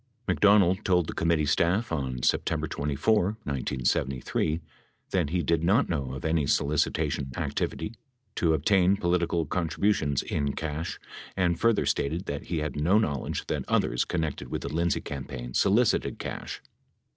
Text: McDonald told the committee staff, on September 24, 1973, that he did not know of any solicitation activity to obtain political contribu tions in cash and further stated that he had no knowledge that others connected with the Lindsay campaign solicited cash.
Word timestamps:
McDonald 0.27 0.83
told 0.83 1.05
the 1.05 1.13
committee 1.13 1.45
staff, 1.45 1.91
on 1.91 2.23
September 2.23 2.65
24, 2.67 3.37
1973, 3.43 4.59
that 5.11 5.29
he 5.29 5.43
did 5.43 5.63
not 5.63 5.89
know 5.89 6.13
of 6.15 6.25
any 6.25 6.47
solicitation 6.47 7.29
activity 7.37 7.93
to 8.33 8.55
obtain 8.55 8.97
political 8.97 9.45
contribu 9.45 9.93
tions 9.93 10.23
in 10.23 10.53
cash 10.53 10.99
and 11.37 11.59
further 11.59 11.85
stated 11.85 12.25
that 12.25 12.45
he 12.47 12.57
had 12.61 12.75
no 12.75 12.97
knowledge 12.97 13.45
that 13.45 13.63
others 13.67 14.03
connected 14.03 14.47
with 14.47 14.63
the 14.63 14.73
Lindsay 14.73 15.01
campaign 15.01 15.53
solicited 15.53 16.17
cash. 16.17 16.63